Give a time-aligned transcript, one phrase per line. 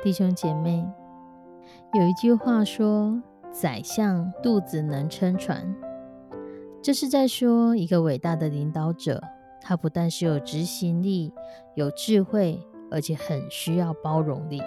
[0.00, 0.86] 弟兄姐妹，
[1.92, 3.20] 有一句话说
[3.50, 5.74] ：“宰相肚子能撑船。”
[6.80, 9.20] 这是在说一个伟大的领导者，
[9.60, 11.32] 他不但是有执行力、
[11.74, 12.60] 有智慧，
[12.92, 14.62] 而且很需要包容力。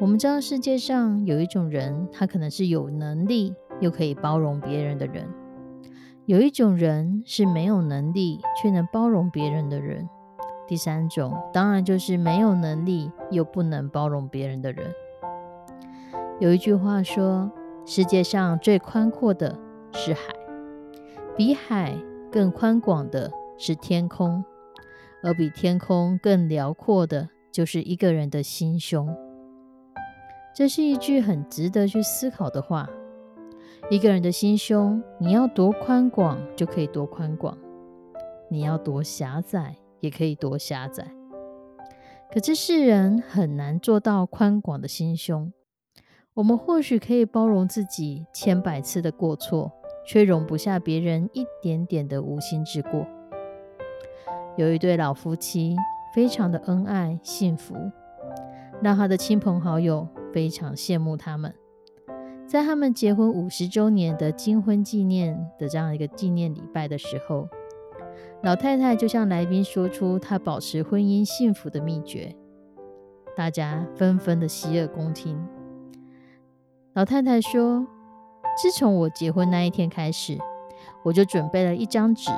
[0.00, 5.26] 我们知道世界上有一种人，他可能是有能力又可以包容别人的人；
[6.26, 10.08] 有一种人是没有能力却能包容别人的人。
[10.72, 14.90] 第三种当然就是没有能力又不能包容别人的人。
[16.40, 17.52] 有一句话说
[17.84, 19.58] ：“世界上最宽阔的
[19.92, 20.32] 是海，
[21.36, 21.94] 比海
[22.30, 24.42] 更宽广的是天空，
[25.22, 29.14] 而比天空更辽阔的就是一个人的心胸。”
[30.56, 32.88] 这是一句很值得去思考的话。
[33.90, 37.58] 一个人的心胸，你要多宽广就可以多宽广，
[38.48, 39.76] 你要多狭窄。
[40.02, 41.06] 也可以多狭窄，
[42.32, 45.52] 可这世人很难做到宽广的心胸。
[46.34, 49.70] 我们或许可以包容自己千百次的过错，
[50.04, 53.06] 却容不下别人一点点的无心之过。
[54.56, 55.76] 有一对老夫妻，
[56.12, 57.76] 非常的恩爱幸福，
[58.82, 61.54] 让他的亲朋好友非常羡慕他们。
[62.44, 67.48] 在他们结婚五十周年的金婚纪念的这样一个纪念礼拜的时候。
[68.42, 72.34] 老太太就向来宾说出她保持婚姻幸福的秘诀，
[73.36, 75.40] 大家纷纷的洗耳恭听。
[76.92, 77.86] 老太太说
[78.60, 80.36] ：“自从我结婚那一天开始，
[81.04, 82.32] 我就准备了一张纸，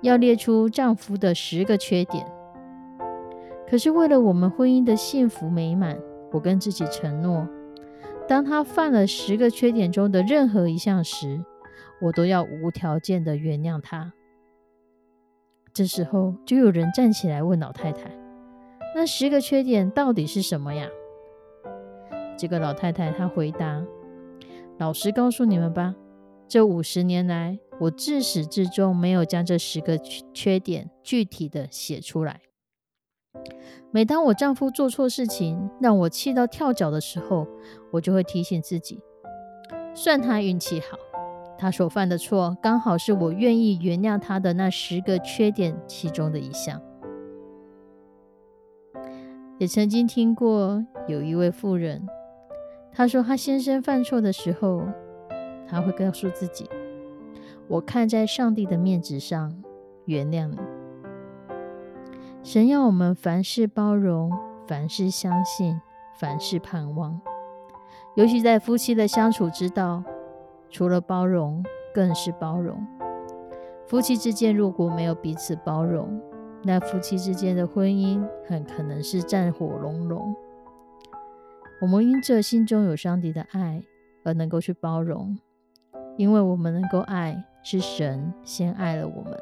[0.00, 2.26] 要列出丈夫的十个缺点。
[3.68, 5.98] 可是为了我们婚姻的幸福美满，
[6.32, 7.46] 我跟自己承诺，
[8.26, 11.44] 当他犯了十个缺点中的任何一项时，
[12.00, 14.14] 我都要无条件的原谅他。”
[15.78, 18.10] 这时候，就有人站起来问老太太
[18.96, 20.88] ：“那十个缺点到底是什么呀？”
[22.36, 23.86] 这个老太太她回答
[24.78, 25.94] ：“老实告诉你们吧，
[26.48, 29.96] 这五十年来，我自始至终没有将这十个
[30.34, 32.40] 缺点具体的写出来。
[33.92, 37.46] 每当我丈夫做错事情，让我气到跳脚的时候，
[37.92, 39.00] 我就会提醒自己，
[39.94, 40.98] 算他运气好。”
[41.58, 46.80] 他所犯的错，刚好是我愿意原谅他的那十个缺点其中的一项。
[49.58, 52.06] 也曾经听过有一位妇人，
[52.92, 54.86] 她说她先生犯错的时候，
[55.66, 56.70] 她会告诉自己
[57.66, 59.52] ：“我看在上帝的面子上
[60.04, 60.58] 原谅你。”
[62.44, 64.30] 神要我们凡事包容，
[64.68, 65.80] 凡事相信，
[66.14, 67.20] 凡事盼望，
[68.14, 70.04] 尤其在夫妻的相处之道。
[70.70, 71.64] 除了包容，
[71.94, 72.78] 更是包容。
[73.86, 76.20] 夫妻之间如果没有彼此包容，
[76.62, 80.34] 那夫妻之间的婚姻很可能是战火隆隆。
[81.80, 83.82] 我们因着心中有上帝的爱
[84.24, 85.38] 而能够去包容，
[86.16, 89.38] 因为我们能够爱，是神先爱了我们。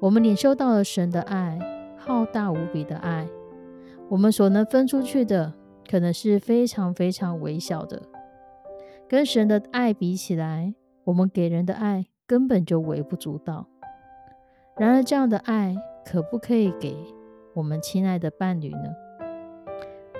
[0.00, 1.58] 我们领受到了神的爱，
[1.98, 3.26] 浩大无比的爱。
[4.08, 5.52] 我们所能分出去的，
[5.90, 8.00] 可能是非常非常微小的。
[9.08, 10.74] 跟神的爱比起来，
[11.04, 13.68] 我们给人的爱根本就微不足道。
[14.76, 16.96] 然而，这样的爱可不可以给
[17.54, 18.94] 我们亲爱的伴侣呢？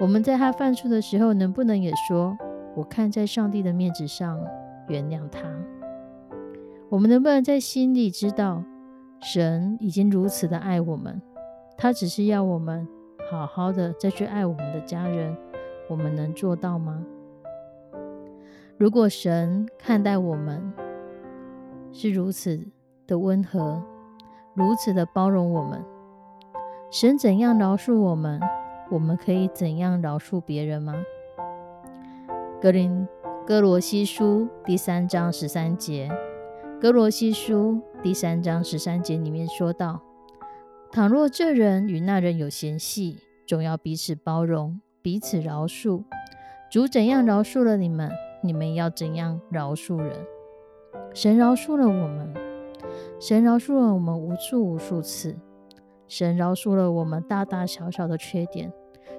[0.00, 2.38] 我们在他犯错的时候，能不能也说
[2.76, 4.40] ：“我看在上帝的面子上
[4.88, 5.42] 原谅他？”
[6.88, 8.62] 我们能不能在心里知道，
[9.20, 11.20] 神已经如此的爱我们，
[11.76, 12.86] 他只是要我们
[13.28, 15.36] 好好的再去爱我们的家人？
[15.88, 17.04] 我们能做到吗？
[18.78, 20.70] 如果神看待我们
[21.92, 22.60] 是如此
[23.06, 23.82] 的温和，
[24.52, 25.82] 如此的包容我们，
[26.90, 28.38] 神怎样饶恕我们，
[28.90, 30.94] 我们可以怎样饶恕别人吗？
[32.60, 33.08] 格林
[33.46, 36.10] 哥罗西书第三章十三节，
[36.78, 40.02] 哥罗西书第三章十三节里面说到：
[40.92, 46.04] 倘若这人与那人有嫌隙，总要彼此包容，彼此饶恕。
[46.70, 48.10] 主怎样饶恕了你们，
[48.42, 50.12] 你们要怎样饶恕人。
[51.14, 52.34] 神饶恕了我们，
[53.20, 55.36] 神饶恕了我们无数无数次，
[56.06, 58.72] 神饶恕了我们大大小小的缺点。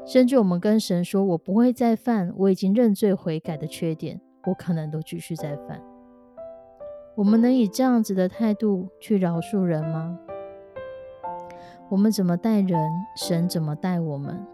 [0.06, 5.82] 甚至我们跟神说：“我不会再犯，我已经认罪悔改的缺点，我可能都继续再犯。”
[7.16, 10.18] 我们能以这样子的态度去饶恕人吗？
[11.90, 12.80] 我们怎么待人，
[13.18, 14.46] 神怎么待我们？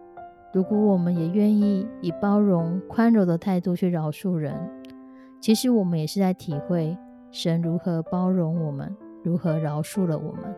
[0.54, 4.56] 如果我们也愿意以包容、宽容的态度去饶恕人，
[5.42, 6.96] 其实我们也是在体会
[7.32, 10.56] 神如何包容我们，如何饶恕了我们。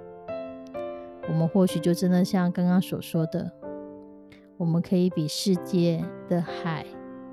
[1.29, 3.49] 我们或许就真的像刚刚所说的。
[4.57, 6.85] 我们可以比世界的海、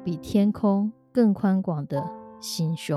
[0.05, 2.05] 比天空更宽广的
[2.41, 2.97] 心胸。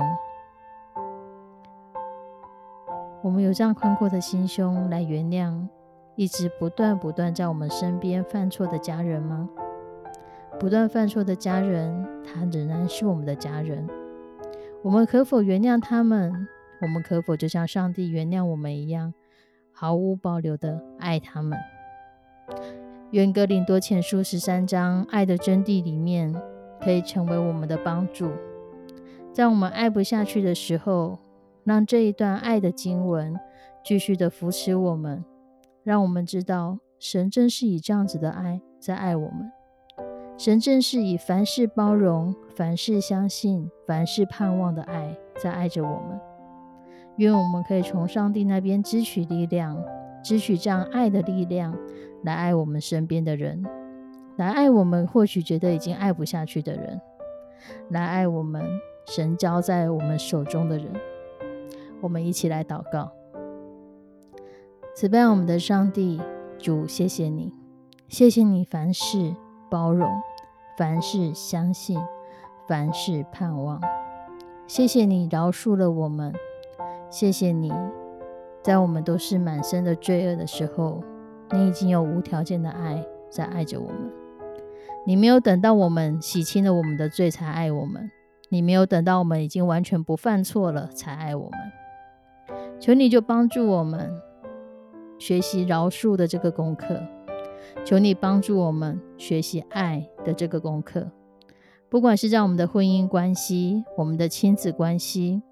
[3.20, 5.66] 我们有这样宽阔的心胸来原谅
[6.16, 9.48] 一直不断不断在我们身边犯错的家人吗？
[10.58, 13.86] 不断犯错的家人，他仍然是我们的家人。
[14.82, 16.48] 我们可否原谅他们？
[16.80, 19.12] 我们可否就像上帝原谅我们一样，
[19.72, 21.58] 毫无保留的爱他们？
[23.10, 26.34] 愿格林多前书十三章爱的真谛里面，
[26.80, 28.30] 可以成为我们的帮助。
[29.32, 31.18] 在我们爱不下去的时候，
[31.64, 33.38] 让这一段爱的经文
[33.84, 35.22] 继续的扶持我们，
[35.86, 39.52] 让我们知道神正是以这样子的爱在爱我们。
[40.36, 46.20] 神正是以凡事包容、凡事相信、凡事盼望的爱在爱着我们。
[47.18, 49.80] 愿我们可以从上帝那边支取力量，
[50.24, 51.72] 支取这样爱的力量。
[52.24, 53.64] 来爱我们身边的人，
[54.34, 57.00] 来爱我们或许觉得已经爱不下去的人，
[57.90, 58.60] 来爱我们
[59.06, 60.88] 神交在我们手中的人。
[62.00, 63.12] 我们一起来祷告：
[64.96, 66.18] 慈悲我们的上帝，
[66.58, 67.52] 主，谢谢你，
[68.08, 69.36] 谢谢你凡事
[69.70, 70.08] 包容，
[70.78, 72.00] 凡事相信，
[72.66, 73.78] 凡事盼望。
[74.66, 76.32] 谢谢你饶恕了我们，
[77.10, 77.70] 谢谢你
[78.62, 81.04] 在我们都是满身的罪恶的时候。
[81.52, 84.10] 你已经有无条件的爱在爱着我们，
[85.06, 88.10] 你没有等到我们洗清了我们的罪才爱我们，
[88.48, 92.56] 你没有等到我们已经完全不犯错了才爱我们。
[92.80, 94.10] 求你就帮助我们
[95.18, 97.00] 学习饶恕的这个功课，
[97.84, 101.10] 求你帮助我们学习爱的这个功课。
[101.88, 105.42] 不管是在我们的婚姻关系、我们的亲子关系、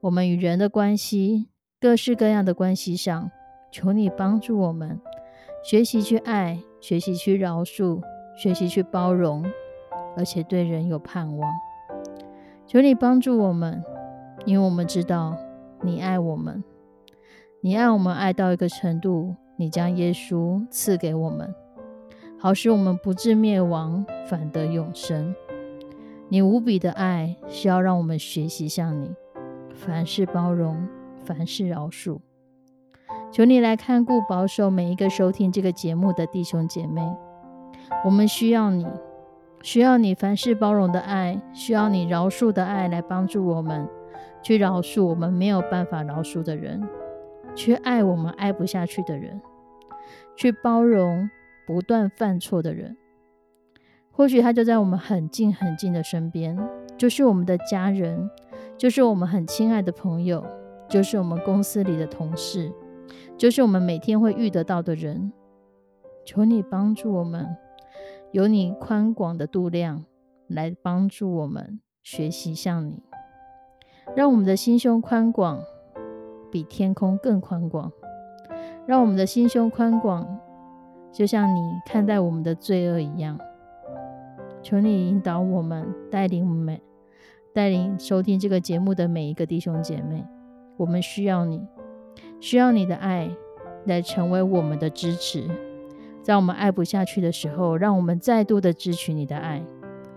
[0.00, 1.48] 我们与人的关系、
[1.80, 3.30] 各式各样的关系上，
[3.70, 5.00] 求你帮助我们。
[5.62, 8.02] 学习去爱，学习去饶恕，
[8.36, 9.44] 学习去包容，
[10.16, 11.50] 而且对人有盼望。
[12.66, 13.82] 求你帮助我们，
[14.44, 15.36] 因为我们知道
[15.80, 16.62] 你爱我们，
[17.66, 21.54] 你爱我们爱到一个程度，你将耶稣赐给我们，
[22.38, 25.34] 好使我们不至灭亡，反得永生。
[26.28, 29.14] 你无比的爱是要让我们学习像你，
[29.72, 30.86] 凡事包容，
[31.24, 32.18] 凡事饶恕。
[33.32, 37.00] 求你来看顾保守每一个收听这个节目的弟兄姐妹，
[38.04, 38.86] 我们需要你，
[39.62, 43.88] 需要你凡事包容的爱，需要你饶恕的爱来帮助我们，
[44.42, 46.86] 去饶恕我们没有办法饶恕的人，
[47.54, 49.40] 去爱我们爱不下去的人，
[50.36, 51.28] 去包容
[51.66, 52.96] 不断犯错的人。
[54.10, 56.56] 或许他就在我们很近很近的身边，
[56.96, 58.30] 就是我们的家人，
[58.78, 60.44] 就是我们很亲爱的朋友，
[60.88, 62.72] 就是我们公司里的同事。
[63.36, 65.32] 就是我们每天会遇得到的人，
[66.24, 67.56] 求你帮助我们，
[68.30, 70.04] 有你宽广的度量
[70.46, 73.02] 来帮助我们学习像你，
[74.14, 75.60] 让我们的心胸宽广，
[76.54, 77.90] 比天空更宽广，
[78.86, 80.38] 让我们的心胸宽广，
[81.12, 83.36] 就像你看待我们的罪恶一样。
[84.62, 86.80] 求你引导我们，带领我们，
[87.52, 90.24] 带领收听这个节目的每一个弟兄姐妹，
[90.76, 91.66] 我们需要你。
[92.38, 93.28] 需要你的爱
[93.86, 95.48] 来成为我们的支持，
[96.22, 99.60] 在我们爱不下去的时候，让我们再度的支取你的爱；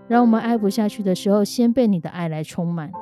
[0.06, 2.92] 让我们爱不下去的时候，先被你的爱来充满，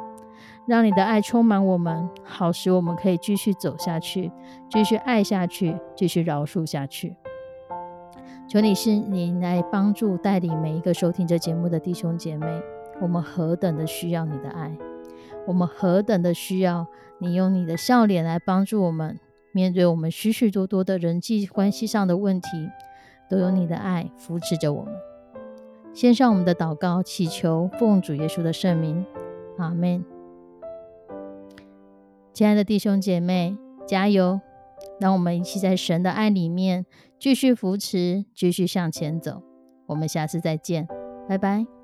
[0.67, 4.33] 让你的爱充满我们，好使我们可以继续走下去，
[4.71, 7.17] 继续爱下去，继续饶恕下去。
[8.49, 12.47] 求你是你来帮助带领每一个收听这节目的弟兄姐妹，
[13.01, 14.77] 我们何等的需要你的爱，
[15.47, 16.87] 我们何等的需要。
[17.19, 19.19] 你用你的笑脸来帮助我们
[19.51, 22.49] 面对我们许许多多的人际关系上的问题，
[23.31, 24.93] 都有你的爱扶持着我们。
[25.95, 29.03] 献上我们的祷告，祈求奉主耶稣的圣名，
[29.57, 30.16] 阿门。
[32.37, 33.57] 亲爱的弟兄姐妹，
[33.89, 34.39] 加油！
[35.01, 36.85] 让我们一起在神的爱里面
[37.19, 39.43] 继续扶持，继续向前走。
[39.87, 40.87] 我们下次再见，
[41.27, 41.76] 拜拜。